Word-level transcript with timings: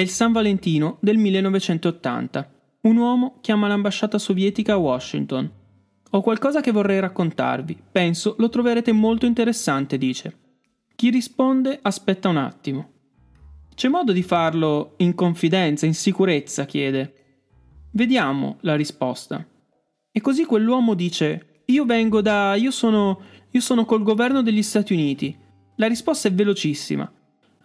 È 0.00 0.02
il 0.02 0.08
San 0.08 0.32
Valentino 0.32 0.96
del 1.00 1.18
1980. 1.18 2.50
Un 2.84 2.96
uomo 2.96 3.36
chiama 3.42 3.68
l'ambasciata 3.68 4.16
sovietica 4.16 4.72
a 4.72 4.78
Washington. 4.78 5.52
Ho 6.12 6.22
qualcosa 6.22 6.62
che 6.62 6.70
vorrei 6.70 7.00
raccontarvi. 7.00 7.76
Penso 7.92 8.34
lo 8.38 8.48
troverete 8.48 8.92
molto 8.92 9.26
interessante, 9.26 9.98
dice. 9.98 10.38
Chi 10.96 11.10
risponde 11.10 11.78
aspetta 11.82 12.30
un 12.30 12.38
attimo. 12.38 12.92
C'è 13.74 13.88
modo 13.88 14.12
di 14.12 14.22
farlo 14.22 14.94
in 14.96 15.14
confidenza, 15.14 15.84
in 15.84 15.92
sicurezza? 15.92 16.64
chiede. 16.64 17.14
Vediamo 17.90 18.56
la 18.62 18.76
risposta. 18.76 19.46
E 20.10 20.20
così 20.22 20.46
quell'uomo 20.46 20.94
dice: 20.94 21.64
Io 21.66 21.84
vengo 21.84 22.22
da. 22.22 22.54
Io 22.54 22.70
sono. 22.70 23.20
Io 23.50 23.60
sono 23.60 23.84
col 23.84 24.02
governo 24.02 24.40
degli 24.40 24.62
Stati 24.62 24.94
Uniti. 24.94 25.36
La 25.76 25.88
risposta 25.88 26.28
è 26.28 26.32
velocissima. 26.32 27.12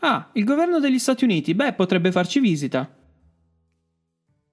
Ah, 0.08 0.30
il 0.34 0.44
governo 0.44 0.80
degli 0.80 1.00
Stati 1.00 1.24
Uniti? 1.24 1.56
Beh, 1.56 1.74
potrebbe 1.74 2.12
farci 2.12 2.40
visita. 2.40 2.88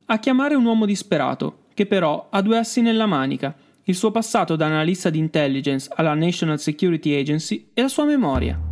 A 0.06 0.18
chiamare 0.18 0.54
un 0.54 0.65
uomo 0.65 0.87
disperato, 0.87 1.65
che 1.74 1.85
però 1.85 2.29
ha 2.30 2.40
due 2.40 2.57
assi 2.57 2.80
nella 2.80 3.04
manica, 3.04 3.54
il 3.85 3.95
suo 3.95 4.10
passato 4.10 4.57
da 4.57 4.65
analista 4.65 5.10
di 5.10 5.18
intelligence 5.18 5.90
alla 5.95 6.15
National 6.15 6.59
Security 6.59 7.15
Agency 7.15 7.68
e 7.74 7.82
la 7.82 7.88
sua 7.88 8.07
memoria. 8.07 8.71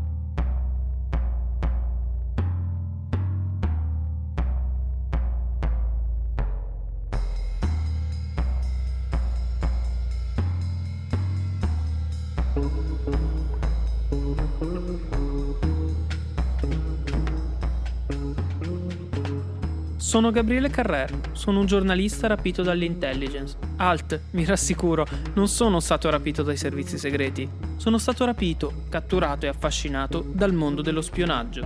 Sono 20.10 20.32
Gabriele 20.32 20.70
Carrer, 20.70 21.08
sono 21.34 21.60
un 21.60 21.66
giornalista 21.66 22.26
rapito 22.26 22.64
dall'intelligence. 22.64 23.56
Alt, 23.76 24.20
mi 24.32 24.44
rassicuro, 24.44 25.06
non 25.34 25.46
sono 25.46 25.78
stato 25.78 26.10
rapito 26.10 26.42
dai 26.42 26.56
servizi 26.56 26.98
segreti. 26.98 27.48
Sono 27.76 27.96
stato 27.96 28.24
rapito, 28.24 28.72
catturato 28.88 29.46
e 29.46 29.50
affascinato 29.50 30.24
dal 30.26 30.52
mondo 30.52 30.82
dello 30.82 31.00
spionaggio. 31.00 31.64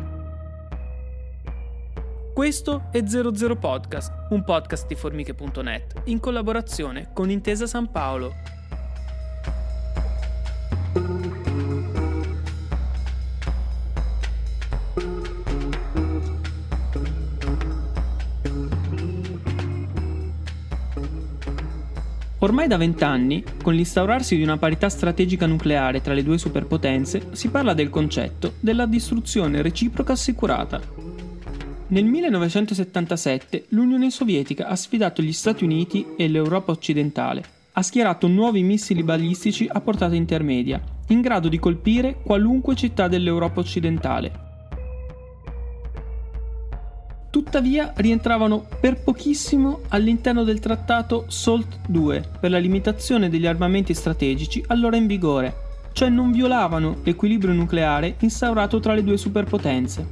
Questo 2.34 2.89
è 2.91 3.03
00 3.03 3.56
Podcast, 3.56 4.12
un 4.28 4.45
podcast 4.45 4.89
di 4.89 4.95
formiche.net 4.95 6.03
in 6.05 6.20
collaborazione 6.20 7.12
con 7.14 7.31
Intesa 7.31 7.67
San 7.67 7.91
Paolo. 7.91 8.53
Ormai 22.45 22.69
da 22.69 22.77
vent'anni, 22.77 23.42
con 23.62 23.73
l'instaurarsi 23.73 24.36
di 24.36 24.42
una 24.42 24.58
parità 24.58 24.91
strategica 24.91 25.46
nucleare 25.46 26.02
tra 26.02 26.13
le 26.13 26.23
due 26.23 26.36
superpotenze, 26.36 27.29
si 27.33 27.48
parla 27.48 27.73
del 27.73 27.89
concetto 27.89 28.57
della 28.61 28.85
distruzione 28.85 29.63
reciproca 29.63 30.13
assicurata. 30.13 30.79
Nel 31.86 32.05
1977 32.05 33.64
l'Unione 33.70 34.11
Sovietica 34.11 34.67
ha 34.67 34.77
sfidato 34.77 35.23
gli 35.23 35.33
Stati 35.33 35.64
Uniti 35.64 36.05
e 36.18 36.29
l'Europa 36.29 36.70
occidentale. 36.70 37.42
Ha 37.73 37.83
schierato 37.83 38.29
nuovi 38.29 38.63
missili 38.63 39.02
balistici 39.02 39.67
a 39.67 39.80
portata 39.80 40.14
intermedia, 40.14 40.83
in 41.08 41.23
grado 41.23 41.48
di 41.48 41.58
colpire 41.58 42.18
qualunque 42.23 42.74
città 42.74 43.08
dell'Europa 43.08 43.61
occidentale, 43.61 44.54
tuttavia 47.34 47.92
rientravano 47.96 48.64
per 48.78 49.02
pochissimo 49.02 49.80
all'interno 49.89 50.45
del 50.45 50.61
trattato 50.61 51.24
SALT 51.27 51.80
II 51.92 52.22
per 52.39 52.48
la 52.48 52.58
limitazione 52.58 53.28
degli 53.28 53.45
armamenti 53.45 53.92
strategici 53.92 54.62
allora 54.68 54.95
in 54.95 55.08
vigore, 55.08 55.52
cioè 55.94 56.11
non 56.11 56.30
violavano 56.30 56.98
l'equilibrio 57.02 57.52
nucleare 57.52 58.14
instaurato 58.20 58.78
tra 58.78 58.94
le 58.94 59.02
due 59.02 59.17
superpotenze. 59.17 60.06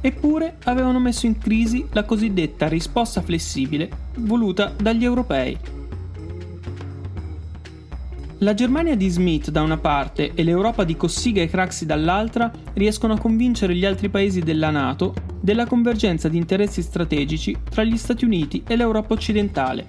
Eppure 0.00 0.58
avevano 0.62 1.00
messo 1.00 1.26
in 1.26 1.38
crisi 1.38 1.88
la 1.90 2.04
cosiddetta 2.04 2.68
risposta 2.68 3.20
flessibile 3.20 3.90
voluta 4.18 4.72
dagli 4.80 5.02
europei. 5.02 5.58
La 8.38 8.52
Germania 8.52 8.96
di 8.96 9.08
Smith 9.08 9.50
da 9.50 9.62
una 9.62 9.78
parte 9.78 10.32
e 10.34 10.42
l'Europa 10.42 10.82
di 10.82 10.96
Cossiga 10.96 11.40
e 11.40 11.48
Craxi 11.48 11.86
dall'altra 11.86 12.50
riescono 12.74 13.12
a 13.12 13.18
convincere 13.18 13.76
gli 13.76 13.84
altri 13.84 14.08
paesi 14.08 14.40
della 14.40 14.70
Nato 14.70 15.14
della 15.40 15.66
convergenza 15.66 16.28
di 16.28 16.36
interessi 16.36 16.82
strategici 16.82 17.56
tra 17.70 17.84
gli 17.84 17.96
Stati 17.96 18.24
Uniti 18.24 18.64
e 18.66 18.74
l'Europa 18.74 19.14
occidentale. 19.14 19.86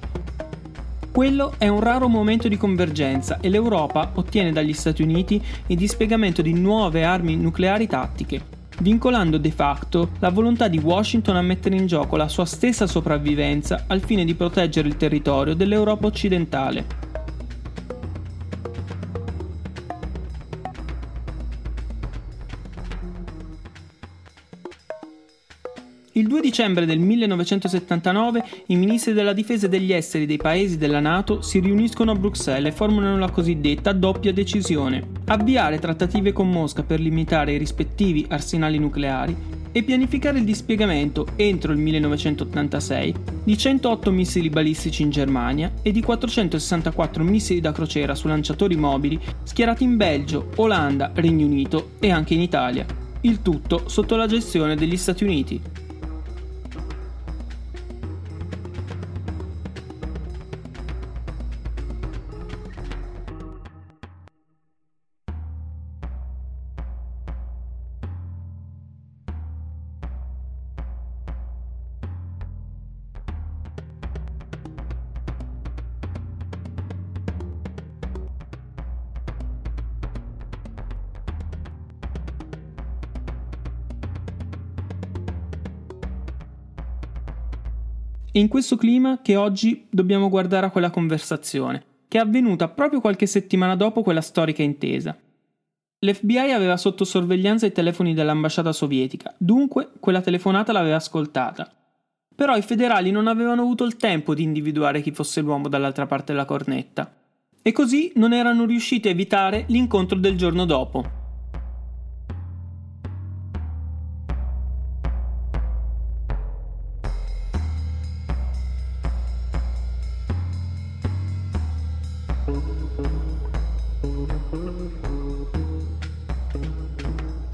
Quello 1.12 1.56
è 1.58 1.68
un 1.68 1.80
raro 1.80 2.08
momento 2.08 2.48
di 2.48 2.56
convergenza 2.56 3.40
e 3.42 3.50
l'Europa 3.50 4.12
ottiene 4.14 4.52
dagli 4.52 4.74
Stati 4.74 5.02
Uniti 5.02 5.42
il 5.68 5.78
dispiegamento 5.78 6.44
di 6.44 6.54
nuove 6.54 7.04
armi 7.04 7.36
nucleari 7.36 7.88
tattiche, 7.88 8.46
vincolando 8.82 9.38
de 9.40 9.52
facto 9.52 10.12
la 10.20 10.30
volontà 10.30 10.68
di 10.68 10.78
Washington 10.78 11.36
a 11.36 11.42
mettere 11.42 11.78
in 11.78 11.88
gioco 11.88 12.16
la 12.16 12.28
sua 12.28 12.46
stessa 12.46 12.86
sopravvivenza 12.86 13.86
al 13.88 14.02
fine 14.02 14.24
di 14.24 14.36
proteggere 14.36 14.88
il 14.88 14.98
territorio 14.98 15.56
dell'Europa 15.56 16.06
occidentale. 16.06 17.05
Dicembre 26.46 26.86
del 26.86 27.00
1979 27.00 28.44
i 28.68 28.76
ministri 28.76 29.14
della 29.14 29.34
difesa 29.34 29.66
e 29.66 29.70
degli 29.70 29.92
esteri 29.92 30.28
dei 30.28 30.38
paesi 30.38 30.78
della 30.78 31.00
Nato 31.00 31.42
si 31.42 31.60
riuniscono 31.60 32.12
a 32.12 32.16
Bruxelles 32.16 32.72
e 32.72 32.76
formulano 32.76 33.18
la 33.18 33.32
cosiddetta 33.32 33.94
doppia 33.94 34.32
decisione, 34.32 35.04
avviare 35.26 35.80
trattative 35.80 36.34
con 36.34 36.50
Mosca 36.50 36.84
per 36.84 37.00
limitare 37.00 37.54
i 37.54 37.58
rispettivi 37.58 38.26
arsenali 38.30 38.78
nucleari 38.78 39.36
e 39.72 39.82
pianificare 39.82 40.38
il 40.38 40.46
dispiegamento 40.46 41.28
entro 41.36 41.72
il 41.72 41.80
1986 41.80 43.14
di 43.44 43.58
108 43.58 44.12
missili 44.12 44.50
balistici 44.50 45.02
in 45.02 45.10
Germania 45.10 45.72
e 45.82 45.92
di 45.92 46.02
464 46.02 47.24
missili 47.24 47.60
da 47.60 47.72
crociera 47.72 48.14
su 48.14 48.28
lanciatori 48.28 48.76
mobili 48.76 49.20
schierati 49.44 49.84
in 49.84 49.98
Belgio, 49.98 50.52
Olanda, 50.58 51.12
Regno 51.16 51.48
Unito 51.48 51.94
e 52.00 52.12
anche 52.12 52.36
in 52.36 52.42
Italia. 52.42 52.86
Il 53.22 53.42
tutto 53.42 53.90
sotto 53.90 54.16
la 54.16 54.28
gestione 54.28 54.76
degli 54.76 54.96
Stati 54.96 55.24
Uniti. 55.24 55.85
È 88.36 88.40
in 88.40 88.50
questo 88.50 88.76
clima 88.76 89.22
che 89.22 89.38
oggi 89.38 89.88
dobbiamo 89.90 90.28
guardare 90.28 90.66
a 90.66 90.70
quella 90.70 90.90
conversazione, 90.90 91.82
che 92.10 92.18
è 92.18 92.22
avvenuta 92.22 92.68
proprio 92.68 93.00
qualche 93.00 93.28
settimana 93.28 93.78
dopo 93.78 94.02
quella 94.02 94.20
storica 94.20 94.62
intesa. 94.62 95.18
L'FBI 96.00 96.52
aveva 96.52 96.76
sotto 96.76 97.06
sorveglianza 97.06 97.66
i 97.66 97.72
telefoni 97.72 98.14
dell'ambasciata 98.14 98.74
sovietica, 98.74 99.34
dunque 99.38 99.92
quella 100.02 100.20
telefonata 100.20 100.74
l'aveva 100.74 100.98
ascoltata. 100.98 101.72
Però 102.36 102.58
i 102.58 102.62
federali 102.62 103.10
non 103.10 103.28
avevano 103.28 103.62
avuto 103.62 103.86
il 103.86 103.96
tempo 103.96 104.34
di 104.34 104.44
individuare 104.44 105.00
chi 105.00 105.12
fosse 105.12 105.40
l'uomo 105.40 105.70
dall'altra 105.70 106.06
parte 106.06 106.34
della 106.34 106.44
cornetta. 106.44 107.10
E 107.62 107.72
così 107.72 108.12
non 108.16 108.34
erano 108.34 108.66
riusciti 108.66 109.08
a 109.08 109.12
evitare 109.12 109.64
l'incontro 109.70 110.18
del 110.18 110.36
giorno 110.36 110.66
dopo. 110.66 111.25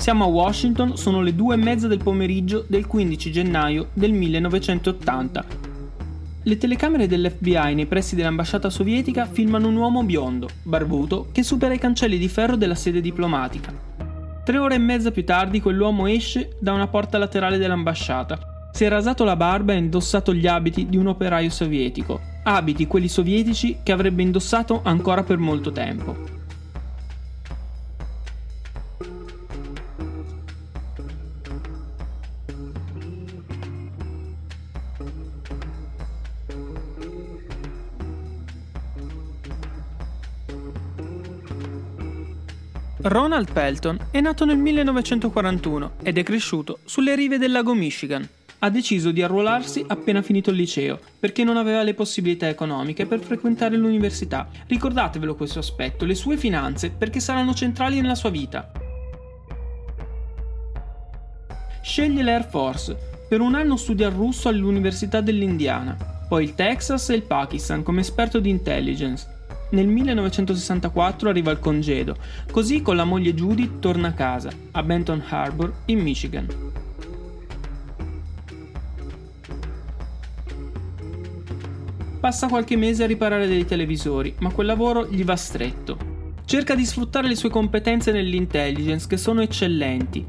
Siamo 0.02 0.24
a 0.24 0.28
Washington, 0.28 0.98
sono 0.98 1.22
le 1.22 1.36
due 1.36 1.54
e 1.54 1.58
mezza 1.58 1.88
del 1.88 2.02
pomeriggio 2.02 2.66
del 2.68 2.88
15 2.88 3.32
gennaio 3.32 3.90
del 3.94 4.12
1980. 4.14 5.46
Le 6.42 6.58
telecamere 6.58 7.06
dell'FBI 7.06 7.76
nei 7.76 7.86
pressi 7.86 8.16
dell'ambasciata 8.16 8.72
sovietica 8.72 9.28
filmano 9.28 9.68
un 9.68 9.76
uomo 9.76 10.02
biondo, 10.02 10.50
barbuto, 10.64 11.28
che 11.32 11.44
supera 11.44 11.76
i 11.76 11.78
cancelli 11.78 12.18
di 12.18 12.28
ferro 12.30 12.56
della 12.56 12.74
sede 12.74 13.00
diplomatica. 13.00 13.72
Tre 14.44 14.58
ore 14.58 14.74
e 14.74 14.80
mezza 14.80 15.12
più 15.12 15.24
tardi 15.24 15.62
quell'uomo 15.62 16.08
esce 16.08 16.58
da 16.60 16.74
una 16.74 16.88
porta 16.88 17.20
laterale 17.20 17.60
dell'ambasciata. 17.60 18.70
Si 18.74 18.84
è 18.84 18.90
rasato 18.90 19.24
la 19.24 19.36
barba 19.36 19.74
e 19.74 19.78
indossato 19.78 20.34
gli 20.34 20.48
abiti 20.48 20.90
di 20.90 20.98
un 20.98 21.06
operaio 21.06 21.52
sovietico, 21.52 22.20
abiti 22.42 22.88
quelli 22.88 23.08
sovietici 23.08 23.78
che 23.84 23.92
avrebbe 23.92 24.24
indossato 24.24 24.80
ancora 24.84 25.22
per 25.22 25.38
molto 25.38 25.72
tempo. 25.72 26.41
Ronald 43.12 43.52
Pelton 43.52 44.08
è 44.10 44.22
nato 44.22 44.46
nel 44.46 44.58
1941 44.58 45.96
ed 46.02 46.18
è 46.18 46.24
cresciuto 46.24 46.80
sulle 46.86 47.14
rive 47.14 47.38
del 47.38 47.52
lago 47.52 47.74
Michigan. 47.74 48.26
Ha 48.60 48.70
deciso 48.70 49.12
di 49.12 49.22
arruolarsi 49.22 49.84
appena 49.86 50.22
finito 50.22 50.50
il 50.50 50.56
liceo, 50.56 50.98
perché 51.20 51.44
non 51.44 51.58
aveva 51.58 51.84
le 51.84 51.94
possibilità 51.94 52.48
economiche 52.48 53.06
per 53.06 53.20
frequentare 53.20 53.76
l'università. 53.76 54.48
Ricordatevelo 54.66 55.36
questo 55.36 55.60
aspetto, 55.60 56.06
le 56.06 56.16
sue 56.16 56.38
finanze, 56.38 56.90
perché 56.90 57.20
saranno 57.20 57.54
centrali 57.54 58.00
nella 58.00 58.16
sua 58.16 58.30
vita. 58.30 58.72
Sceglie 61.84 62.24
l'Air 62.24 62.48
Force. 62.48 62.96
Per 63.28 63.42
un 63.42 63.56
anno 63.56 63.76
studia 63.76 64.08
il 64.08 64.16
russo 64.16 64.48
all'Università 64.48 65.20
dell'Indiana, 65.20 65.98
poi 66.30 66.46
il 66.46 66.56
Texas 66.56 67.10
e 67.10 67.16
il 67.16 67.24
Pakistan 67.24 67.84
come 67.84 68.00
esperto 68.00 68.40
di 68.40 68.50
intelligence 68.50 69.40
nel 69.72 69.88
1964 69.88 71.30
arriva 71.30 71.52
il 71.52 71.60
congedo, 71.60 72.16
così 72.52 72.82
con 72.82 72.96
la 72.96 73.04
moglie 73.04 73.34
Judy 73.34 73.80
torna 73.80 74.10
a 74.10 74.14
casa, 74.14 74.50
a 74.72 74.84
Benton 74.84 75.24
Harbor, 75.28 75.74
in 75.86 76.00
Michigan. 76.00 76.48
Passa 82.20 82.48
qualche 82.48 82.76
mese 82.76 83.04
a 83.04 83.08
riparare 83.08 83.48
dei 83.48 83.66
televisori, 83.66 84.36
ma 84.40 84.52
quel 84.52 84.68
lavoro 84.68 85.08
gli 85.08 85.24
va 85.24 85.36
stretto. 85.36 85.98
Cerca 86.46 86.76
di 86.76 86.86
sfruttare 86.86 87.28
le 87.28 87.36
sue 87.36 87.50
competenze 87.50 88.12
nell'intelligence, 88.12 89.08
che 89.08 89.18
sono 89.18 89.42
eccellenti. 89.42 90.24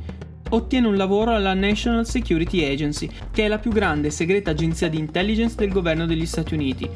Ottiene 0.50 0.86
un 0.86 0.96
lavoro 0.96 1.34
alla 1.34 1.52
National 1.52 2.06
Security 2.06 2.64
Agency, 2.64 3.10
che 3.30 3.44
è 3.44 3.48
la 3.48 3.58
più 3.58 3.72
grande 3.72 4.08
e 4.08 4.10
segreta 4.10 4.52
agenzia 4.52 4.88
di 4.88 4.98
intelligence 4.98 5.56
del 5.56 5.70
governo 5.70 6.06
degli 6.06 6.26
Stati 6.26 6.54
Uniti, 6.54 6.88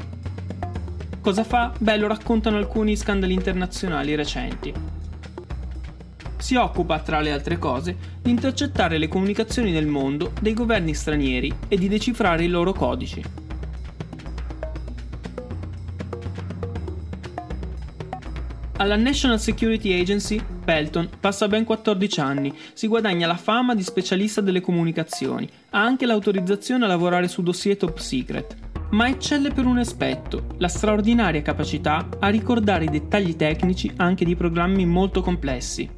Cosa 1.27 1.43
fa? 1.43 1.73
Beh, 1.77 1.97
lo 1.97 2.07
raccontano 2.07 2.57
alcuni 2.57 2.95
scandali 2.95 3.35
internazionali 3.35 4.15
recenti. 4.15 4.73
Si 6.37 6.55
occupa, 6.55 7.01
tra 7.01 7.19
le 7.19 7.33
altre 7.33 7.59
cose, 7.59 7.97
di 8.23 8.31
intercettare 8.31 8.97
le 8.97 9.09
comunicazioni 9.09 9.73
nel 9.73 9.89
mondo 9.89 10.31
dei 10.41 10.55
governi 10.55 10.95
stranieri 10.95 11.53
e 11.67 11.77
di 11.79 11.89
decifrare 11.89 12.45
i 12.45 12.49
loro 12.49 12.73
codici. 12.73 13.25
Alla 18.77 18.95
National 18.95 19.41
Security 19.41 20.01
Agency, 20.01 20.41
Pelton 20.65 21.09
passa 21.19 21.49
ben 21.49 21.65
14 21.65 22.21
anni, 22.21 22.57
si 22.73 22.87
guadagna 22.87 23.27
la 23.27 23.37
fama 23.37 23.75
di 23.75 23.83
specialista 23.83 24.41
delle 24.41 24.61
comunicazioni, 24.61 25.51
ha 25.71 25.83
anche 25.83 26.07
l'autorizzazione 26.07 26.85
a 26.85 26.89
lavorare 26.89 27.27
su 27.27 27.43
dossier 27.43 27.77
top 27.77 27.99
secret 27.99 28.66
ma 28.91 29.09
eccelle 29.09 29.51
per 29.51 29.67
un 29.67 29.79
aspetto, 29.79 30.55
la 30.59 30.69
straordinaria 30.69 31.43
capacità 31.43 32.09
a 32.19 32.29
ricordare 32.29 32.85
i 32.85 32.91
dettagli 32.91 33.35
tecnici 33.35 33.93
anche 33.97 34.25
di 34.25 34.37
programmi 34.37 34.87
molto 34.87 35.23
complessi. 35.23 35.91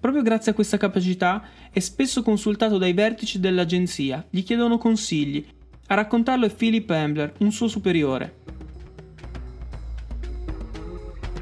Proprio 0.00 0.22
grazie 0.22 0.52
a 0.52 0.54
questa 0.54 0.76
capacità 0.76 1.42
è 1.70 1.80
spesso 1.80 2.22
consultato 2.22 2.78
dai 2.78 2.92
vertici 2.92 3.40
dell'agenzia, 3.40 4.24
gli 4.28 4.42
chiedono 4.42 4.76
consigli. 4.76 5.44
A 5.86 5.94
raccontarlo 5.94 6.46
è 6.46 6.54
Philip 6.54 6.88
Ambler, 6.90 7.32
un 7.38 7.50
suo 7.52 7.68
superiore. 7.68 8.42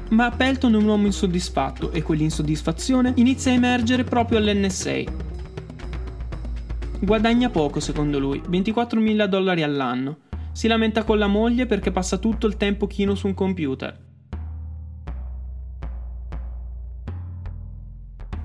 Ma 0.09 0.29
Pelton 0.31 0.73
è 0.73 0.77
un 0.77 0.85
uomo 0.85 1.07
insoddisfatto 1.07 1.91
e 1.91 2.03
quell'insoddisfazione 2.03 3.13
inizia 3.15 3.51
a 3.51 3.55
emergere 3.55 4.03
proprio 4.03 4.37
all'NSA, 4.37 5.03
Guadagna 7.03 7.49
poco 7.49 7.81
secondo 7.81 8.17
lui, 8.17 8.41
24.000 8.49 9.25
dollari 9.25 9.61
all'anno. 9.61 10.19
Si 10.53 10.69
lamenta 10.69 11.03
con 11.03 11.17
la 11.17 11.27
moglie 11.27 11.65
perché 11.65 11.91
passa 11.91 12.15
tutto 12.15 12.47
il 12.47 12.55
tempo 12.55 12.87
chino 12.87 13.13
su 13.13 13.27
un 13.27 13.33
computer. 13.33 13.99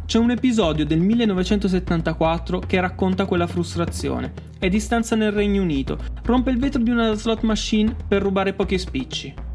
C'è 0.07 0.19
un 0.19 0.33
episodio 0.33 0.85
del 0.85 0.99
1974 0.99 2.59
che 2.59 2.81
racconta 2.81 3.27
quella 3.27 3.47
frustrazione. 3.47 4.33
È 4.59 4.69
di 4.69 4.81
stanza 4.81 5.15
nel 5.15 5.31
Regno 5.31 5.63
Unito, 5.63 5.97
rompe 6.25 6.51
il 6.51 6.59
vetro 6.59 6.83
di 6.83 6.91
una 6.91 7.13
slot 7.13 7.43
machine 7.43 7.95
per 8.09 8.23
rubare 8.23 8.55
pochi 8.55 8.77
spicci. 8.77 9.48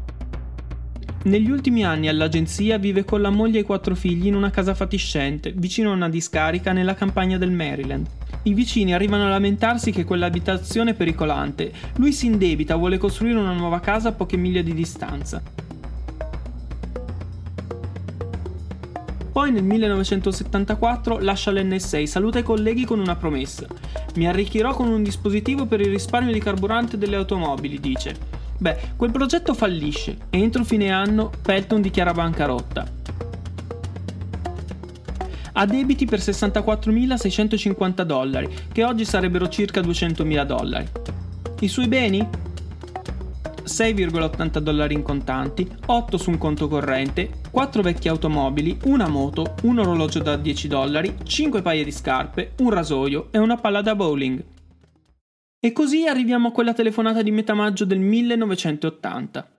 Negli 1.24 1.48
ultimi 1.48 1.86
anni 1.86 2.08
all'agenzia 2.08 2.76
vive 2.76 3.06
con 3.06 3.22
la 3.22 3.30
moglie 3.30 3.56
e 3.56 3.60
i 3.62 3.64
quattro 3.64 3.94
figli 3.94 4.26
in 4.26 4.34
una 4.34 4.50
casa 4.50 4.74
fatiscente, 4.74 5.54
vicino 5.56 5.90
a 5.90 5.94
una 5.94 6.10
discarica 6.10 6.72
nella 6.72 6.92
campagna 6.92 7.38
del 7.38 7.50
Maryland. 7.50 8.06
I 8.42 8.52
vicini 8.52 8.92
arrivano 8.92 9.24
a 9.24 9.30
lamentarsi 9.30 9.90
che 9.90 10.04
quell'abitazione 10.04 10.90
è 10.90 10.94
pericolante. 10.94 11.72
Lui 11.96 12.12
si 12.12 12.26
indebita, 12.26 12.76
vuole 12.76 12.98
costruire 12.98 13.38
una 13.38 13.54
nuova 13.54 13.80
casa 13.80 14.10
a 14.10 14.12
poche 14.12 14.36
miglia 14.36 14.60
di 14.60 14.74
distanza. 14.74 15.42
Poi 19.32 19.50
nel 19.50 19.64
1974 19.64 21.20
lascia 21.20 21.50
l'NSA, 21.52 22.04
saluta 22.04 22.40
i 22.40 22.42
colleghi 22.42 22.84
con 22.84 22.98
una 22.98 23.16
promessa. 23.16 23.66
Mi 24.16 24.28
arricchirò 24.28 24.74
con 24.74 24.88
un 24.88 25.02
dispositivo 25.02 25.64
per 25.64 25.80
il 25.80 25.88
risparmio 25.88 26.34
di 26.34 26.38
carburante 26.38 26.98
delle 26.98 27.16
automobili, 27.16 27.80
dice. 27.80 28.42
Beh, 28.64 28.78
quel 28.96 29.10
progetto 29.10 29.52
fallisce 29.52 30.16
e 30.30 30.40
entro 30.40 30.64
fine 30.64 30.90
anno 30.90 31.30
Pelton 31.42 31.82
dichiara 31.82 32.14
bancarotta 32.14 33.02
ha 35.56 35.66
debiti 35.66 36.06
per 36.06 36.20
64.650 36.20 38.02
dollari, 38.04 38.48
che 38.72 38.82
oggi 38.82 39.04
sarebbero 39.04 39.50
circa 39.50 39.82
200.000 39.82 40.44
dollari. 40.44 40.88
I 41.60 41.68
suoi 41.68 41.88
beni? 41.88 42.26
6,80 43.64 44.58
dollari 44.58 44.94
in 44.94 45.02
contanti, 45.02 45.70
8 45.84 46.16
su 46.16 46.30
un 46.30 46.38
conto 46.38 46.66
corrente, 46.66 47.32
4 47.50 47.82
vecchie 47.82 48.10
automobili, 48.10 48.78
una 48.84 49.08
moto, 49.08 49.56
un 49.64 49.78
orologio 49.78 50.20
da 50.20 50.36
10 50.36 50.68
dollari, 50.68 51.16
5 51.22 51.60
paia 51.60 51.84
di 51.84 51.92
scarpe, 51.92 52.52
un 52.60 52.70
rasoio 52.70 53.28
e 53.30 53.36
una 53.36 53.56
palla 53.56 53.82
da 53.82 53.94
bowling. 53.94 54.42
E 55.64 55.72
così 55.72 56.06
arriviamo 56.06 56.48
a 56.48 56.52
quella 56.52 56.74
telefonata 56.74 57.22
di 57.22 57.30
metà 57.30 57.54
maggio 57.54 57.86
del 57.86 57.98
1980. 57.98 59.50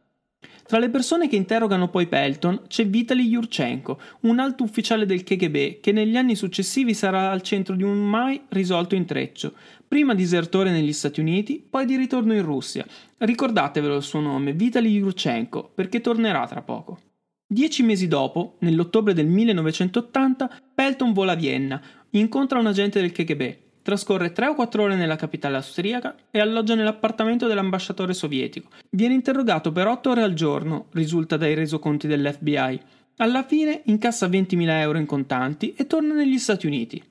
Tra 0.67 0.77
le 0.77 0.89
persone 0.91 1.27
che 1.27 1.35
interrogano 1.35 1.89
poi 1.89 2.05
Pelton 2.05 2.65
c'è 2.67 2.85
Vitaly 2.85 3.23
Yurchenko, 3.23 3.99
un 4.19 4.37
alto 4.37 4.61
ufficiale 4.61 5.07
del 5.07 5.23
KGB 5.23 5.79
che 5.79 5.91
negli 5.91 6.15
anni 6.15 6.35
successivi 6.35 6.93
sarà 6.93 7.31
al 7.31 7.41
centro 7.41 7.73
di 7.73 7.81
un 7.81 8.07
mai 8.07 8.39
risolto 8.49 8.93
intreccio, 8.93 9.53
prima 9.87 10.13
disertore 10.13 10.69
negli 10.69 10.93
Stati 10.93 11.21
Uniti, 11.21 11.65
poi 11.67 11.87
di 11.87 11.95
ritorno 11.95 12.35
in 12.35 12.43
Russia. 12.43 12.85
Ricordatevelo 13.17 13.95
il 13.95 14.03
suo 14.03 14.19
nome, 14.19 14.53
Vitaly 14.53 14.91
Yurchenko, 14.91 15.71
perché 15.73 16.01
tornerà 16.01 16.45
tra 16.45 16.61
poco. 16.61 16.99
Dieci 17.47 17.81
mesi 17.81 18.07
dopo, 18.07 18.57
nell'ottobre 18.59 19.15
del 19.15 19.25
1980, 19.25 20.51
Pelton 20.75 21.13
vola 21.13 21.31
a 21.31 21.35
Vienna, 21.35 21.81
incontra 22.11 22.59
un 22.59 22.67
agente 22.67 23.01
del 23.01 23.11
KGB, 23.11 23.63
Trascorre 23.85 24.31
3 24.31 24.47
o 24.47 24.55
4 24.55 24.81
ore 24.81 24.95
nella 24.95 25.15
capitale 25.15 25.57
austriaca 25.57 26.15
e 26.31 26.39
alloggia 26.39 26.73
nell'appartamento 26.73 27.45
dell'ambasciatore 27.45 28.15
sovietico. 28.15 28.69
Viene 28.89 29.13
interrogato 29.13 29.71
per 29.71 29.85
8 29.85 30.09
ore 30.09 30.23
al 30.23 30.33
giorno, 30.33 30.87
risulta 30.93 31.37
dai 31.37 31.53
resoconti 31.53 32.07
dell'FBI. 32.07 32.81
Alla 33.17 33.43
fine 33.43 33.83
incassa 33.85 34.25
20.000 34.25 34.69
euro 34.79 34.97
in 34.97 35.05
contanti 35.05 35.75
e 35.75 35.85
torna 35.85 36.15
negli 36.15 36.39
Stati 36.39 36.65
Uniti. 36.65 37.03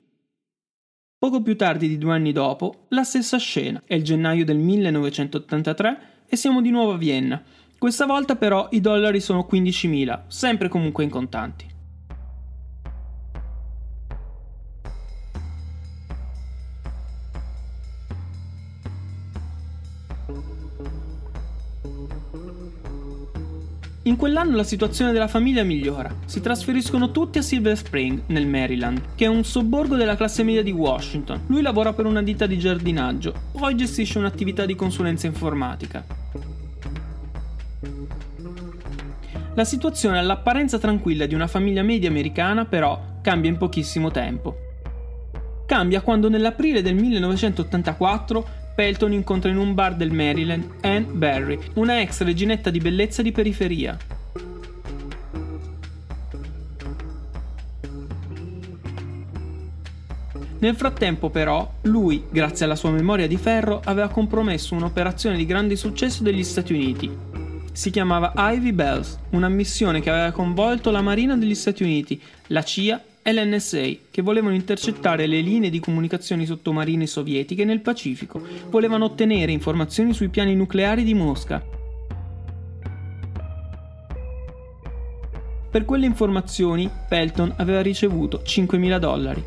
Poco 1.17 1.41
più 1.41 1.55
tardi 1.55 1.87
di 1.87 1.97
due 1.97 2.11
anni 2.11 2.33
dopo, 2.33 2.87
la 2.89 3.05
stessa 3.05 3.37
scena. 3.37 3.81
È 3.85 3.93
il 3.93 4.03
gennaio 4.03 4.43
del 4.43 4.57
1983 4.57 5.99
e 6.27 6.35
siamo 6.35 6.61
di 6.61 6.71
nuovo 6.71 6.91
a 6.91 6.97
Vienna. 6.97 7.41
Questa 7.77 8.05
volta 8.05 8.35
però 8.35 8.67
i 8.71 8.81
dollari 8.81 9.21
sono 9.21 9.47
15.000, 9.49 10.23
sempre 10.27 10.67
comunque 10.67 11.05
in 11.05 11.09
contanti. 11.09 11.74
In 24.15 24.21
quell'anno 24.21 24.55
la 24.55 24.63
situazione 24.63 25.11
della 25.11 25.27
famiglia 25.27 25.63
migliora. 25.63 26.09
Si 26.23 26.39
trasferiscono 26.39 27.11
tutti 27.11 27.37
a 27.37 27.41
Silver 27.41 27.75
Spring, 27.75 28.21
nel 28.27 28.47
Maryland, 28.47 29.01
che 29.13 29.25
è 29.25 29.27
un 29.27 29.43
sobborgo 29.43 29.97
della 29.97 30.15
classe 30.15 30.41
media 30.41 30.63
di 30.63 30.71
Washington. 30.71 31.41
Lui 31.47 31.61
lavora 31.61 31.91
per 31.91 32.05
una 32.05 32.23
ditta 32.23 32.45
di 32.45 32.57
giardinaggio, 32.57 33.33
poi 33.51 33.75
gestisce 33.75 34.17
un'attività 34.17 34.65
di 34.65 34.73
consulenza 34.73 35.27
informatica. 35.27 36.05
La 39.53 39.65
situazione 39.65 40.17
all'apparenza 40.17 40.79
tranquilla 40.79 41.25
di 41.25 41.35
una 41.35 41.47
famiglia 41.47 41.83
media 41.83 42.07
americana, 42.07 42.63
però, 42.63 43.17
cambia 43.21 43.49
in 43.49 43.57
pochissimo 43.57 44.11
tempo. 44.11 44.64
Cambia 45.65 46.01
quando 46.01 46.29
nell'aprile 46.29 46.83
del 46.83 46.93
1984 46.95 48.63
Pelton 48.75 49.13
incontra 49.13 49.49
in 49.49 49.57
un 49.57 49.73
bar 49.73 49.95
del 49.95 50.11
Maryland 50.11 50.63
Anne 50.81 51.07
Barry, 51.11 51.57
una 51.75 52.01
ex 52.01 52.21
reginetta 52.21 52.69
di 52.69 52.79
bellezza 52.79 53.21
di 53.21 53.31
periferia. 53.31 53.97
Nel 60.59 60.75
frattempo 60.75 61.29
però, 61.29 61.71
lui, 61.83 62.25
grazie 62.29 62.65
alla 62.65 62.75
sua 62.75 62.91
memoria 62.91 63.27
di 63.27 63.37
ferro, 63.37 63.81
aveva 63.85 64.09
compromesso 64.09 64.75
un'operazione 64.75 65.37
di 65.37 65.45
grande 65.45 65.75
successo 65.75 66.21
degli 66.21 66.43
Stati 66.43 66.73
Uniti. 66.73 67.09
Si 67.71 67.89
chiamava 67.89 68.33
Ivy 68.35 68.71
Bells, 68.71 69.17
una 69.31 69.49
missione 69.49 69.99
che 69.99 70.09
aveva 70.09 70.31
coinvolto 70.31 70.91
la 70.91 71.01
Marina 71.01 71.35
degli 71.35 71.55
Stati 71.55 71.83
Uniti, 71.83 72.21
la 72.47 72.63
CIA 72.63 73.01
e 73.27 73.33
l'NSA, 73.33 73.89
che 74.11 74.21
volevano 74.21 74.53
intercettare 74.53 75.25
le 75.25 75.41
linee 75.41 75.71
di 75.71 75.79
comunicazioni 75.79 76.45
sottomarine 76.45 77.07
sovietiche 77.07 77.65
nel 77.65 77.81
Pacifico, 77.81 78.39
volevano 78.69 79.05
ottenere 79.05 79.51
informazioni 79.51 80.13
sui 80.13 80.29
piani 80.29 80.53
nucleari 80.53 81.03
di 81.03 81.15
Mosca. 81.15 81.59
Per 85.71 85.85
quelle 85.85 86.05
informazioni 86.05 86.87
Pelton 87.09 87.51
aveva 87.57 87.81
ricevuto 87.81 88.43
5.000 88.45 88.97
dollari. 88.99 89.43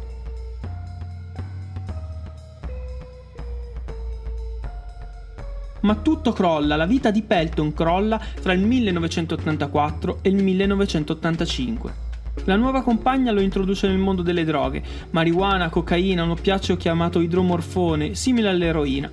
Ma 5.83 5.95
tutto 5.95 6.33
crolla, 6.33 6.75
la 6.75 6.85
vita 6.85 7.13
di 7.13 7.23
Pelton 7.23 7.73
crolla 7.73 8.21
tra 8.43 8.53
il 8.53 8.61
1984 8.61 10.19
e 10.23 10.29
il 10.31 10.43
1985. 10.43 12.08
La 12.45 12.57
nuova 12.57 12.83
compagna 12.83 13.33
lo 13.33 13.41
introduce 13.41 13.87
nel 13.89 13.99
mondo 13.99 14.23
delle 14.23 14.45
droghe, 14.45 14.83
marijuana, 15.11 15.69
cocaina, 15.69 16.23
un 16.23 16.31
oppiaceo 16.31 16.77
chiamato 16.77 17.21
idromorfone, 17.21 18.15
simile 18.15 18.49
all'eroina. 18.49 19.11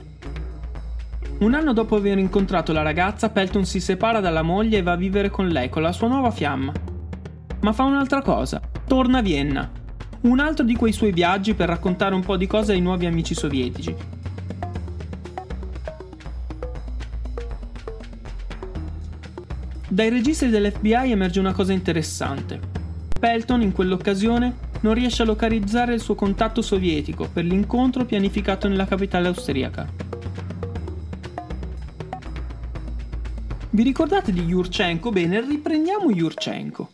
Un 1.38 1.54
anno 1.54 1.74
dopo 1.74 1.98
aver 1.98 2.18
incontrato 2.18 2.72
la 2.72 2.82
ragazza, 2.82 3.30
Pelton 3.30 3.66
si 3.66 3.82
separa 3.82 4.22
dalla 4.22 4.42
moglie 4.42 4.78
e 4.78 4.82
va 4.82 4.94
a 4.94 4.98
vivere 4.98 5.30
con 5.30 5.50
lei, 5.50 5.68
con 5.70 5.82
la 5.82 5.92
sua 5.92 6.08
nuova 6.08 6.32
fiamma. 6.32 6.72
Ma 7.60 7.74
fa 7.74 7.84
un'altra 7.84 8.22
cosa, 8.22 8.62
torna 8.88 9.18
a 9.18 9.22
Vienna. 9.22 9.70
Un 10.22 10.40
altro 10.40 10.64
di 10.64 10.76
quei 10.76 10.94
suoi 10.94 11.12
viaggi 11.12 11.54
per 11.54 11.68
raccontare 11.68 12.16
un 12.16 12.22
po' 12.22 12.38
di 12.38 12.48
cose 12.48 12.72
ai 12.72 12.80
nuovi 12.80 13.06
amici 13.06 13.36
sovietici. 13.36 13.96
Dai 19.90 20.10
registri 20.10 20.50
dell'FBI 20.50 21.12
emerge 21.12 21.40
una 21.40 21.54
cosa 21.54 21.74
interessante. 21.74 22.75
Pelton 23.26 23.64
in 23.64 23.72
quell'occasione 23.72 24.56
non 24.82 24.94
riesce 24.94 25.24
a 25.24 25.26
localizzare 25.26 25.96
il 25.96 26.00
suo 26.00 26.14
contatto 26.14 26.62
sovietico 26.62 27.28
per 27.28 27.44
l'incontro 27.44 28.06
pianificato 28.06 28.68
nella 28.68 28.86
capitale 28.86 29.30
austriaca. 29.30 29.90
Vi 33.72 33.82
ricordate 33.82 34.32
di 34.32 34.42
Yurchenko? 34.42 35.10
Bene, 35.10 35.42
riprendiamo 35.42 36.12
Yurchenko. 36.12 36.92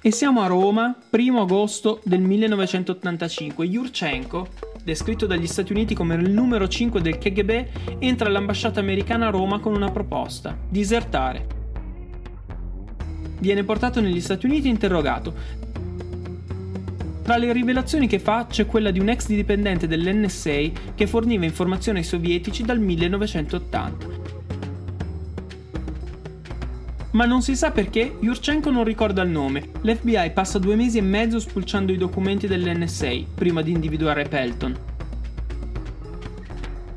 E 0.00 0.12
siamo 0.12 0.42
a 0.42 0.46
Roma, 0.46 0.96
1 1.10 1.40
agosto 1.40 2.00
del 2.04 2.20
1985. 2.20 3.64
Yurchenko, 3.64 4.46
descritto 4.84 5.26
dagli 5.26 5.48
Stati 5.48 5.72
Uniti 5.72 5.96
come 5.96 6.14
il 6.14 6.30
numero 6.30 6.68
5 6.68 7.00
del 7.00 7.18
KGB, 7.18 7.98
entra 7.98 8.28
all'ambasciata 8.28 8.78
americana 8.78 9.26
a 9.26 9.30
Roma 9.30 9.58
con 9.58 9.74
una 9.74 9.90
proposta: 9.90 10.56
disertare 10.68 11.58
viene 13.40 13.64
portato 13.64 14.00
negli 14.00 14.20
Stati 14.20 14.46
Uniti 14.46 14.68
e 14.68 14.70
interrogato. 14.70 15.34
Tra 17.22 17.36
le 17.36 17.52
rivelazioni 17.52 18.06
che 18.06 18.18
fa 18.18 18.46
c'è 18.46 18.66
quella 18.66 18.90
di 18.90 18.98
un 18.98 19.08
ex 19.08 19.26
dipendente 19.26 19.86
dell'NSA 19.86 20.94
che 20.94 21.06
forniva 21.06 21.44
informazioni 21.44 21.98
ai 21.98 22.04
sovietici 22.04 22.64
dal 22.64 22.80
1980. 22.80 24.18
Ma 27.12 27.24
non 27.24 27.42
si 27.42 27.56
sa 27.56 27.72
perché 27.72 28.16
Yurchenko 28.20 28.70
non 28.70 28.84
ricorda 28.84 29.22
il 29.22 29.30
nome. 29.30 29.70
L'FBI 29.80 30.30
passa 30.32 30.58
due 30.58 30.76
mesi 30.76 30.98
e 30.98 31.02
mezzo 31.02 31.40
spulciando 31.40 31.92
i 31.92 31.96
documenti 31.96 32.46
dell'NSA 32.46 33.14
prima 33.34 33.62
di 33.62 33.72
individuare 33.72 34.28
Pelton. 34.28 34.76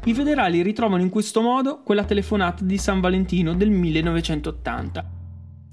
I 0.05 0.13
federali 0.13 0.61
ritrovano 0.61 1.01
in 1.01 1.09
questo 1.09 1.41
modo 1.41 1.81
quella 1.81 2.03
telefonata 2.03 2.63
di 2.63 2.77
San 2.77 2.99
Valentino 2.99 3.53
del 3.53 3.69
1980. 3.69 5.22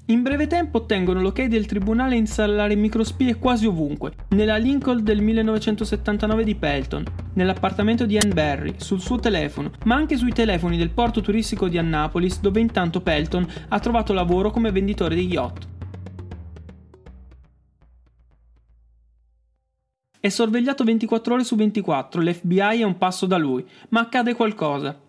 In 0.07 0.23
breve 0.23 0.47
tempo 0.47 0.79
ottengono 0.79 1.21
l'ok 1.21 1.43
del 1.43 1.65
tribunale 1.65 2.15
a 2.15 2.17
installare 2.17 2.75
microspie 2.75 3.35
quasi 3.35 3.65
ovunque, 3.65 4.13
nella 4.29 4.57
Lincoln 4.57 5.03
del 5.03 5.21
1979 5.21 6.43
di 6.43 6.55
Pelton, 6.55 7.05
nell'appartamento 7.35 8.05
di 8.05 8.17
Anne 8.17 8.33
Barry, 8.33 8.73
sul 8.77 8.99
suo 8.99 9.19
telefono, 9.19 9.71
ma 9.85 9.95
anche 9.95 10.17
sui 10.17 10.33
telefoni 10.33 10.75
del 10.75 10.89
porto 10.89 11.21
turistico 11.21 11.69
di 11.69 11.77
Annapolis 11.77 12.41
dove 12.41 12.59
intanto 12.59 13.01
Pelton 13.01 13.47
ha 13.69 13.79
trovato 13.79 14.11
lavoro 14.11 14.51
come 14.51 14.71
venditore 14.71 15.15
di 15.15 15.27
yacht. 15.27 15.67
È 20.19 20.29
sorvegliato 20.29 20.83
24 20.83 21.33
ore 21.35 21.43
su 21.43 21.55
24, 21.55 22.21
l'FBI 22.21 22.81
è 22.81 22.83
un 22.83 22.97
passo 22.97 23.25
da 23.25 23.37
lui, 23.37 23.65
ma 23.89 24.01
accade 24.01 24.33
qualcosa. 24.33 24.99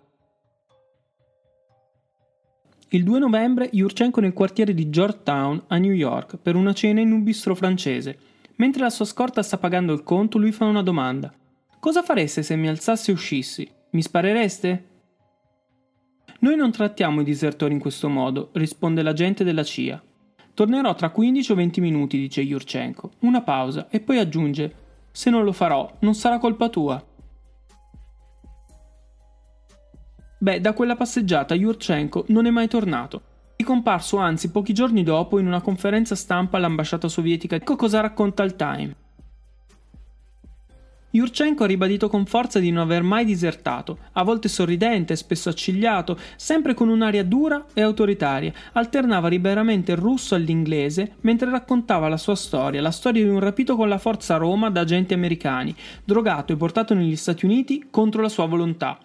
Il 2.94 3.04
2 3.04 3.20
novembre 3.20 3.70
Yurchenko 3.72 4.20
nel 4.20 4.34
quartiere 4.34 4.75
di 4.75 4.90
Georgetown 4.90 5.62
a 5.68 5.78
New 5.78 5.92
York 5.92 6.37
per 6.37 6.56
una 6.56 6.75
cena 6.75 7.00
in 7.00 7.11
un 7.11 7.22
bistro 7.22 7.54
francese. 7.54 8.18
Mentre 8.56 8.82
la 8.82 8.90
sua 8.90 9.06
scorta 9.06 9.42
sta 9.42 9.56
pagando 9.56 9.94
il 9.94 10.02
conto, 10.02 10.37
lui 10.37 10.52
fa 10.52 10.66
una 10.66 10.82
domanda. 10.82 11.32
Cosa 11.80 12.02
fareste 12.02 12.42
se 12.42 12.54
mi 12.54 12.68
alzassi 12.68 13.08
e 13.08 13.14
uscissi? 13.14 13.66
Mi 13.92 14.02
sparereste? 14.02 14.84
Noi 16.40 16.54
non 16.54 16.70
trattiamo 16.70 17.22
i 17.22 17.25
disertori 17.25 17.72
in 17.72 17.80
questo 17.80 18.11
modo, 18.11 18.50
risponde 18.52 19.00
l'agente 19.00 19.42
della 19.42 19.64
CIA. 19.64 20.02
Tornerò 20.52 20.94
tra 20.94 21.08
15 21.08 21.50
o 21.50 21.54
20 21.54 21.80
minuti, 21.80 22.18
dice 22.18 22.42
Yurchenko. 22.42 23.12
Una 23.20 23.40
pausa 23.40 23.88
e 23.88 24.00
poi 24.00 24.18
aggiunge: 24.18 24.75
Se 25.12 25.30
non 25.30 25.44
lo 25.44 25.52
farò, 25.52 25.90
non 26.00 26.14
sarà 26.14 26.37
colpa 26.37 26.68
tua. 26.68 27.02
Beh, 30.42 30.61
da 30.61 30.72
quella 30.72 30.96
passeggiata 30.96 31.54
Yurchenko 31.54 32.25
non 32.30 32.46
è 32.46 32.50
mai 32.50 32.66
tornato. 32.66 33.22
È 33.54 33.62
comparso 33.62 34.16
anzi 34.16 34.50
pochi 34.50 34.75
giorni 34.75 35.04
dopo 35.04 35.38
in 35.38 35.46
una 35.46 35.61
conferenza 35.61 36.16
stampa 36.16 36.56
all'ambasciata 36.56 37.06
sovietica. 37.06 37.54
Ecco 37.54 37.76
cosa 37.76 38.00
racconta 38.00 38.42
il 38.42 38.56
Time. 38.56 38.96
Yurchenko 41.12 41.62
ha 41.62 41.66
ribadito 41.68 42.08
con 42.08 42.26
forza 42.26 42.58
di 42.58 42.72
non 42.72 42.82
aver 42.82 43.04
mai 43.04 43.25
disertato, 43.25 43.99
a 44.14 44.25
volte 44.25 44.49
sorridente, 44.49 45.14
spesso 45.14 45.49
accigliato, 45.49 46.18
sempre 46.34 46.75
con 46.75 46.88
un'aria 46.88 47.22
dura 47.22 47.66
e 47.72 47.80
autoritaria, 47.80 48.52
alternava 48.72 49.28
liberamente 49.28 49.92
il 49.92 49.99
russo 49.99 50.34
all'inglese 50.34 51.18
mentre 51.20 51.50
raccontava 51.50 52.08
la 52.08 52.16
sua 52.16 52.34
storia, 52.34 52.82
la 52.82 52.90
storia 52.90 53.22
di 53.22 53.28
un 53.28 53.38
rapito 53.38 53.76
con 53.76 53.88
la 53.88 53.99
forza 53.99 54.34
a 54.34 54.38
Roma 54.38 54.70
da 54.70 54.80
agenti 54.80 55.14
americani, 55.14 55.72
drogato 56.04 56.52
e 56.52 56.56
portato 56.56 56.94
negli 56.94 57.14
Stati 57.14 57.44
Uniti 57.44 57.87
contro 57.90 58.22
la 58.22 58.28
sua 58.28 58.46
volontà. 58.46 58.99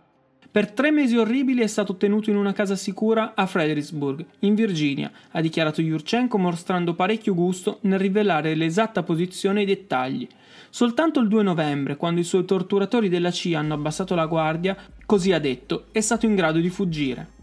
Per 0.50 0.72
tre 0.72 0.92
mesi 0.92 1.18
orribili 1.18 1.62
è 1.62 1.68
stato 1.68 1.98
tenuto 1.98 2.30
in 2.30 2.38
una 2.38 2.54
casa 2.54 2.75
sicura 2.75 3.34
a 3.36 3.46
Fredericksburg, 3.46 4.25
in 4.39 4.56
Virginia, 4.56 5.12
ha 5.32 5.42
dichiarato 5.42 5.82
Yurchenko 5.82 6.38
mostrando 6.38 6.96
parecchio 6.96 7.34
gusto 7.34 7.80
nel 7.82 8.00
rivelare 8.00 8.56
l'esatta 8.56 9.04
posizione 9.04 9.60
e 9.60 9.63
i 9.63 9.68
dettagli. 9.68 10.27
Soltanto 10.70 11.20
il 11.20 11.27
2 11.27 11.44
novembre, 11.44 11.98
quando 11.98 12.22
i 12.22 12.24
suoi 12.24 12.46
torturatori 12.46 13.10
della 13.10 13.32
CIA 13.32 13.60
hanno 13.60 13.74
abbassato 13.74 14.16
la 14.16 14.25
guardia, 14.25 14.75
così 15.06 15.32
ha 15.34 15.39
detto, 15.39 15.86
è 15.92 16.01
stato 16.01 16.25
in 16.25 16.36
grado 16.36 16.60
di 16.60 16.70
fuggire. 16.70 17.36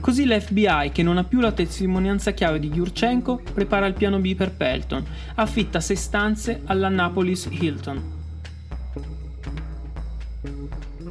Così 0.00 0.24
l'FBI, 0.24 0.90
che 0.90 1.02
non 1.02 1.18
ha 1.18 1.24
più 1.24 1.40
la 1.40 1.52
testimonianza 1.52 2.30
chiave 2.30 2.58
di 2.58 2.70
Yurchenko, 2.72 3.42
prepara 3.52 3.84
il 3.84 3.92
piano 3.92 4.18
B 4.20 4.34
per 4.34 4.52
Pelton, 4.52 5.04
affitta 5.34 5.80
sei 5.80 5.96
stanze 5.96 6.62
all'Annapolis 6.64 7.46
Hilton. 7.50 8.16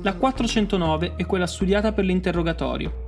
La 0.02 0.14
409 0.16 1.14
è 1.16 1.28
quella 1.28 1.46
studiata 1.46 1.92
per 1.92 2.06
l'interrogatorio. 2.06 3.06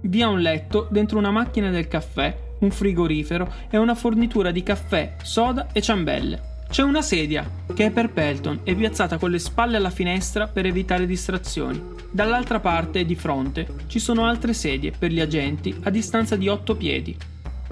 Vi 0.00 0.20
ha 0.20 0.28
un 0.28 0.40
letto 0.40 0.88
dentro 0.90 1.18
una 1.18 1.30
macchina 1.30 1.70
del 1.70 1.86
caffè, 1.86 2.36
un 2.58 2.72
frigorifero 2.72 3.52
e 3.70 3.78
una 3.78 3.94
fornitura 3.94 4.50
di 4.50 4.64
caffè, 4.64 5.14
soda 5.22 5.68
e 5.70 5.80
ciambelle. 5.80 6.51
C'è 6.72 6.82
una 6.82 7.02
sedia, 7.02 7.46
che 7.74 7.84
è 7.84 7.90
per 7.90 8.08
Pelton, 8.08 8.60
e 8.62 8.74
piazzata 8.74 9.18
con 9.18 9.30
le 9.30 9.38
spalle 9.38 9.76
alla 9.76 9.90
finestra 9.90 10.46
per 10.46 10.64
evitare 10.64 11.04
distrazioni. 11.04 11.78
Dall'altra 12.10 12.60
parte, 12.60 13.04
di 13.04 13.14
fronte, 13.14 13.66
ci 13.88 13.98
sono 13.98 14.24
altre 14.24 14.54
sedie 14.54 14.90
per 14.90 15.10
gli 15.10 15.20
agenti 15.20 15.76
a 15.82 15.90
distanza 15.90 16.34
di 16.34 16.48
8 16.48 16.74
piedi. 16.74 17.14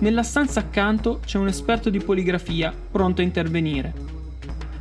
Nella 0.01 0.23
stanza 0.23 0.61
accanto 0.61 1.21
c'è 1.25 1.39
un 1.39 1.47
esperto 1.47 1.89
di 1.89 1.99
poligrafia 1.99 2.75
pronto 2.91 3.23
a 3.23 3.25
intervenire. 3.25 3.95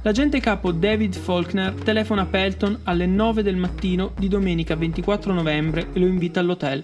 L'agente 0.01 0.41
capo 0.41 0.73
David 0.73 1.15
Faulkner 1.15 1.71
telefona 1.75 2.23
a 2.23 2.25
Pelton 2.25 2.77
alle 2.83 3.05
9 3.05 3.41
del 3.41 3.55
mattino 3.55 4.11
di 4.19 4.27
domenica 4.27 4.75
24 4.75 5.31
novembre 5.31 5.87
e 5.93 5.99
lo 5.99 6.07
invita 6.07 6.41
all'hotel. 6.41 6.83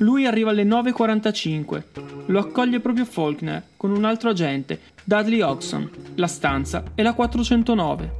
Lui 0.00 0.26
arriva 0.26 0.50
alle 0.50 0.64
9.45. 0.64 1.82
Lo 2.26 2.38
accoglie 2.38 2.80
proprio 2.80 3.04
Faulkner 3.04 3.62
con 3.76 3.90
un 3.90 4.04
altro 4.04 4.30
agente, 4.30 4.80
Dudley 5.04 5.42
Oxon. 5.42 5.90
La 6.14 6.26
stanza 6.26 6.84
è 6.94 7.02
la 7.02 7.12
409. 7.12 8.18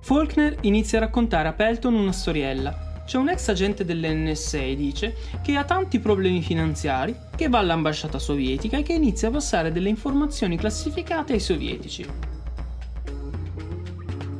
Faulkner 0.00 0.56
inizia 0.62 0.98
a 0.98 1.02
raccontare 1.02 1.46
a 1.46 1.52
Pelton 1.52 1.94
una 1.94 2.10
storiella. 2.10 3.04
C'è 3.06 3.16
un 3.16 3.28
ex 3.28 3.46
agente 3.48 3.84
dell'NSA, 3.84 4.74
dice, 4.74 5.14
che 5.40 5.56
ha 5.56 5.62
tanti 5.62 6.00
problemi 6.00 6.42
finanziari, 6.42 7.14
che 7.36 7.48
va 7.48 7.58
all'ambasciata 7.58 8.18
sovietica 8.18 8.76
e 8.76 8.82
che 8.82 8.92
inizia 8.92 9.28
a 9.28 9.32
passare 9.32 9.70
delle 9.70 9.88
informazioni 9.88 10.56
classificate 10.56 11.34
ai 11.34 11.40
sovietici. 11.40 12.39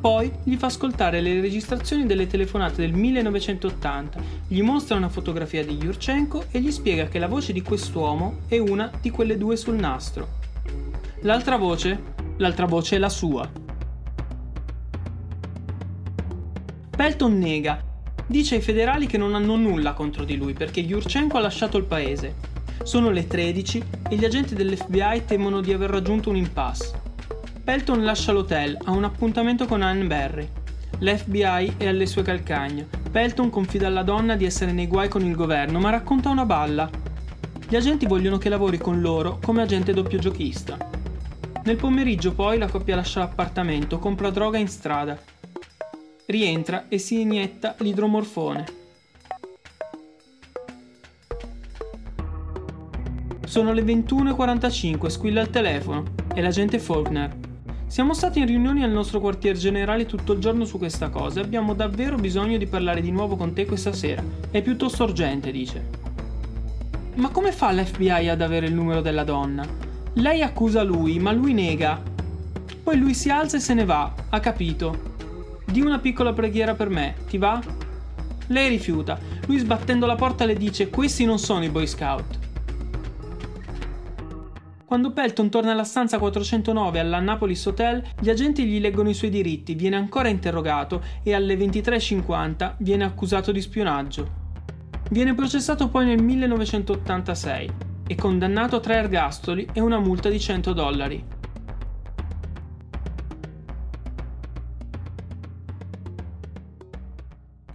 Poi 0.01 0.33
gli 0.45 0.57
fa 0.57 0.67
ascoltare 0.67 1.21
le 1.21 1.43
registrazioni 1.43 2.07
delle 2.07 2.27
telefonate 2.27 2.81
del 2.81 2.95
1980, 2.95 4.23
gli 4.49 4.63
mostra 4.63 4.97
una 4.97 5.11
fotografia 5.11 5.63
di 5.63 5.77
Yurchenko 5.77 6.47
e 6.51 6.61
gli 6.61 6.71
spiega 6.71 7.07
che 7.07 7.19
la 7.19 7.29
voce 7.29 7.53
di 7.53 7.61
quest'uomo 7.61 8.39
è 8.49 8.57
una 8.57 8.91
di 8.99 9.11
quelle 9.11 9.37
due 9.37 9.57
sul 9.57 9.75
nastro. 9.75 10.39
L'altra 11.21 11.59
voce? 11.59 12.15
L'altra 12.39 12.65
voce 12.65 12.97
è 12.97 12.99
la 12.99 13.11
sua. 13.11 13.47
Pelton 16.97 17.39
nega. 17.39 17.85
Dice 18.27 18.55
ai 18.55 18.63
federali 18.63 19.07
che 19.07 19.19
non 19.19 19.35
hanno 19.35 19.57
nulla 19.57 19.93
contro 19.93 20.25
di 20.25 20.37
lui 20.37 20.55
perché 20.55 20.81
Yurchenko 20.81 21.37
ha 21.37 21.41
lasciato 21.41 21.77
il 21.77 21.85
paese. 21.85 22.37
Sono 22.85 23.11
le 23.11 23.27
13 23.27 23.83
e 24.09 24.17
gli 24.17 24.25
agenti 24.25 24.55
dell'FBI 24.55 25.27
temono 25.27 25.61
di 25.61 25.75
aver 25.75 25.91
raggiunto 25.91 26.31
un 26.31 26.37
impasse. 26.37 27.10
Pelton 27.71 28.03
lascia 28.03 28.33
l'hotel, 28.33 28.77
ha 28.83 28.91
un 28.91 29.05
appuntamento 29.05 29.65
con 29.65 29.81
Anne 29.81 30.05
Barry. 30.05 30.49
L'FBI 30.99 31.75
è 31.77 31.87
alle 31.87 32.07
sue 32.07 32.23
calcagna. 32.23 32.85
Pelton 33.13 33.49
confida 33.49 33.87
alla 33.87 34.03
donna 34.03 34.35
di 34.35 34.45
essere 34.45 34.73
nei 34.73 34.89
guai 34.89 35.09
con 35.09 35.25
il 35.25 35.37
governo, 35.37 35.79
ma 35.79 35.91
racconta 35.91 36.31
una 36.31 36.45
balla. 36.45 36.91
Gli 37.69 37.77
agenti 37.77 38.07
vogliono 38.07 38.39
che 38.39 38.49
lavori 38.49 38.77
con 38.77 39.01
loro 39.01 39.39
come 39.41 39.63
agente 39.63 39.93
doppio 39.93 40.19
giochista. 40.19 40.77
Nel 41.63 41.77
pomeriggio 41.77 42.33
poi 42.33 42.59
la 42.59 42.67
coppia 42.67 42.97
lascia 42.97 43.21
l'appartamento, 43.21 44.01
compra 44.01 44.31
droga 44.31 44.59
in 44.59 44.67
strada. 44.67 45.17
Rientra 46.27 46.87
e 46.89 46.99
si 46.99 47.21
inietta 47.21 47.77
l'idromorfone. 47.79 48.65
Sono 53.45 53.73
le 53.73 53.83
21.45, 53.83 55.07
squilla 55.07 55.41
il 55.41 55.51
telefono. 55.51 56.03
È 56.35 56.41
l'agente 56.41 56.81
Faulkner. 56.81 57.50
Siamo 57.91 58.15
stati 58.15 58.39
in 58.39 58.47
riunioni 58.47 58.85
al 58.85 58.93
nostro 58.93 59.19
quartier 59.19 59.57
generale 59.57 60.07
tutto 60.07 60.35
il 60.35 60.39
giorno 60.39 60.65
su 60.65 60.79
questa 60.79 61.09
cosa 61.09 61.41
e 61.41 61.43
abbiamo 61.43 61.75
davvero 61.75 62.15
bisogno 62.15 62.57
di 62.57 62.69
parlare 62.69 63.01
di 63.01 63.11
nuovo 63.11 63.35
con 63.35 63.53
te 63.53 63.67
questa 63.67 63.93
sera. 63.93 64.23
È 64.49 64.63
piuttosto 64.63 65.03
urgente, 65.03 65.51
dice. 65.51 65.89
Ma 67.15 67.31
come 67.31 67.51
fa 67.51 67.73
l'FBI 67.73 68.29
ad 68.29 68.43
avere 68.43 68.67
il 68.67 68.75
numero 68.75 69.01
della 69.01 69.25
donna? 69.25 69.67
Lei 70.13 70.41
accusa 70.41 70.85
lui, 70.85 71.19
ma 71.19 71.33
lui 71.33 71.53
nega. 71.53 72.01
Poi 72.81 72.97
lui 72.97 73.13
si 73.13 73.29
alza 73.29 73.57
e 73.57 73.61
se 73.61 73.75
ne 73.75 73.85
va, 73.85 74.15
ha 74.29 74.39
capito. 74.39 75.17
Di 75.65 75.81
una 75.81 75.99
piccola 75.99 76.33
preghiera 76.33 76.75
per 76.75 76.91
me, 76.91 77.17
ti 77.27 77.39
va? 77.39 77.61
Lei 78.47 78.69
rifiuta. 78.69 79.19
Lui 79.47 79.59
sbattendo 79.59 80.07
la 80.07 80.15
porta 80.15 80.45
le 80.45 80.55
dice: 80.55 80.91
Questi 80.91 81.25
non 81.25 81.41
sono 81.41 81.65
i 81.65 81.71
Boy 81.71 81.89
Scout. 81.89 82.40
Quando 84.91 85.13
Pelton 85.13 85.51
torna 85.51 85.71
alla 85.71 85.85
stanza 85.85 86.19
409 86.19 86.99
all'Annapolis 86.99 87.65
Hotel, 87.67 88.03
gli 88.19 88.29
agenti 88.29 88.67
gli 88.67 88.81
leggono 88.81 89.09
i 89.09 89.15
suoi 89.15 89.31
diritti, 89.31 89.77
viene 89.77 89.95
ancora 89.95 90.27
interrogato 90.27 91.01
e 91.23 91.33
alle 91.33 91.55
23.50 91.55 92.75
viene 92.79 93.05
accusato 93.05 93.53
di 93.53 93.61
spionaggio. 93.61 94.29
Viene 95.11 95.37
processato 95.37 95.89
poi 95.91 96.07
nel 96.07 96.21
1986 96.21 97.71
e 98.09 98.15
condannato 98.17 98.75
a 98.75 98.81
tre 98.81 98.97
ergastoli 98.97 99.69
e 99.73 99.79
una 99.79 100.01
multa 100.01 100.29
di 100.29 100.41
100 100.41 100.73
dollari. 100.73 101.25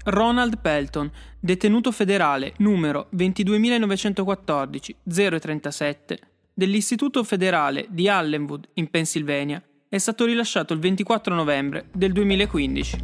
Ronald 0.04 0.60
Pelton, 0.60 1.10
detenuto 1.39 1.93
federale 1.93 2.51
numero 2.58 3.08
22914 3.12 4.97
037 5.39 6.19
dell'Istituto 6.57 7.25
federale 7.25 7.85
di 7.89 8.07
Allenwood 8.07 8.69
in 8.75 8.89
Pennsylvania 8.89 9.61
è 9.89 9.97
stato 9.97 10.23
rilasciato 10.23 10.71
il 10.71 10.79
24 10.79 11.35
novembre 11.35 11.89
del 11.91 12.13
2015. 12.13 12.97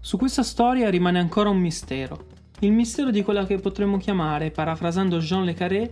Su 0.00 0.16
questa 0.18 0.42
storia 0.42 0.90
rimane 0.90 1.20
ancora 1.20 1.48
un 1.48 1.58
mistero. 1.58 2.26
Il 2.60 2.72
mistero 2.72 3.10
di 3.10 3.22
quella 3.22 3.46
che 3.46 3.58
potremmo 3.58 3.98
chiamare, 3.98 4.50
parafrasando 4.50 5.18
Jean 5.18 5.44
Le 5.44 5.54
Carré, 5.54 5.90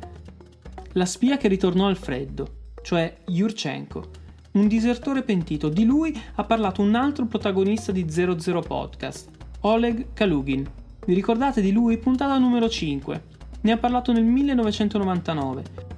la 0.94 1.06
spia 1.06 1.36
che 1.36 1.46
ritornò 1.46 1.86
al 1.86 1.96
freddo, 1.96 2.70
cioè 2.82 3.18
Yurchenko, 3.26 4.21
un 4.52 4.68
disertore 4.68 5.22
pentito. 5.22 5.68
Di 5.68 5.84
lui 5.84 6.18
ha 6.34 6.44
parlato 6.44 6.82
un 6.82 6.94
altro 6.94 7.26
protagonista 7.26 7.92
di 7.92 8.06
00 8.08 8.60
Podcast, 8.60 9.30
Oleg 9.60 10.12
Kalugin. 10.12 10.68
Vi 11.06 11.14
ricordate 11.14 11.60
di 11.60 11.72
lui? 11.72 11.96
Puntata 11.96 12.36
numero 12.38 12.68
5. 12.68 13.22
Ne 13.62 13.72
ha 13.72 13.78
parlato 13.78 14.12
nel 14.12 14.24
1999. 14.24 15.90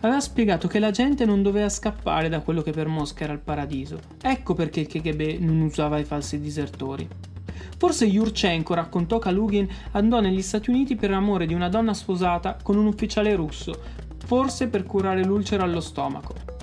Aveva 0.00 0.20
spiegato 0.20 0.66
che 0.66 0.78
la 0.78 0.90
gente 0.90 1.24
non 1.24 1.42
doveva 1.42 1.68
scappare 1.68 2.28
da 2.28 2.40
quello 2.40 2.62
che 2.62 2.72
per 2.72 2.88
Mosca 2.88 3.24
era 3.24 3.32
il 3.32 3.38
paradiso. 3.38 4.00
Ecco 4.20 4.54
perché 4.54 4.80
il 4.80 4.86
KGB 4.86 5.38
non 5.40 5.60
usava 5.60 5.98
i 5.98 6.04
falsi 6.04 6.40
disertori. 6.40 7.06
Forse 7.76 8.06
Yurchenko, 8.06 8.74
raccontò 8.74 9.18
Kalugin, 9.18 9.68
andò 9.92 10.20
negli 10.20 10.42
Stati 10.42 10.70
Uniti 10.70 10.96
per 10.96 11.12
amore 11.12 11.46
di 11.46 11.54
una 11.54 11.68
donna 11.68 11.94
sposata 11.94 12.56
con 12.62 12.76
un 12.76 12.86
ufficiale 12.86 13.34
russo, 13.34 13.72
forse 14.24 14.68
per 14.68 14.84
curare 14.84 15.24
l'ulcera 15.24 15.64
allo 15.64 15.80
stomaco. 15.80 16.59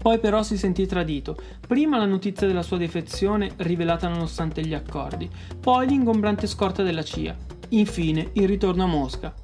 Poi 0.00 0.18
però 0.18 0.42
si 0.42 0.56
sentì 0.56 0.86
tradito. 0.86 1.36
Prima 1.66 1.98
la 1.98 2.06
notizia 2.06 2.46
della 2.46 2.62
sua 2.62 2.78
defezione 2.78 3.52
rivelata 3.56 4.08
nonostante 4.08 4.64
gli 4.64 4.72
accordi, 4.72 5.28
poi 5.60 5.86
l'ingombrante 5.88 6.46
scorta 6.46 6.82
della 6.82 7.02
CIA. 7.02 7.36
Infine 7.70 8.30
il 8.32 8.48
ritorno 8.48 8.84
a 8.84 8.86
Mosca. 8.86 9.34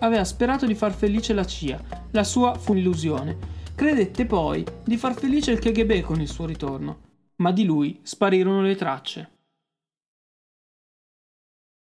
Aveva 0.00 0.24
sperato 0.24 0.64
di 0.64 0.74
far 0.74 0.92
felice 0.92 1.34
la 1.34 1.44
CIA, 1.44 2.08
la 2.12 2.24
sua 2.24 2.54
fu 2.54 2.72
un'illusione. 2.72 3.36
Credette 3.74 4.24
poi 4.24 4.64
di 4.84 4.96
far 4.96 5.14
felice 5.14 5.50
il 5.50 5.58
KGB 5.58 6.00
con 6.00 6.20
il 6.20 6.28
suo 6.28 6.46
ritorno, 6.46 7.00
ma 7.36 7.52
di 7.52 7.64
lui 7.64 8.00
sparirono 8.02 8.62
le 8.62 8.74
tracce. 8.74 9.30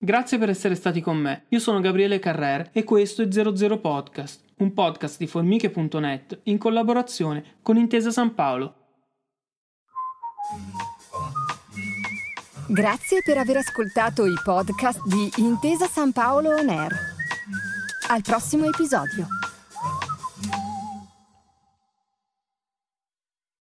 Grazie 0.04 0.38
per 0.38 0.50
essere 0.50 0.76
stati 0.76 1.02
con 1.02 1.18
me. 1.18 1.46
Io 1.50 1.60
sono 1.60 1.80
Gabriele 1.80 2.20
Carrer 2.20 2.70
e 2.72 2.84
questo 2.84 3.22
è 3.22 3.28
00 3.30 3.80
Podcast, 3.80 4.46
un 4.62 4.74
podcast 4.74 5.18
di 5.18 5.28
formiche.net 5.28 6.42
in 6.44 6.58
collaborazione 6.58 7.58
con 7.62 7.78
Intesa 7.78 8.12
San 8.12 8.34
Paolo. 8.34 8.76
Grazie 12.68 13.22
per 13.26 13.38
aver 13.38 13.58
ascoltato 13.58 14.26
i 14.26 14.36
podcast 14.44 15.06
di 15.06 15.30
Intesa 15.38 15.88
San 15.88 16.12
Paolo 16.14 16.56
On 16.56 16.70
Air. 16.70 16.96
Al 18.08 18.22
prossimo 18.22 18.66
episodio. 18.66 19.41